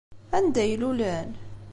Anda 0.37 0.61
ay 0.63 0.73
lulen? 0.81 1.29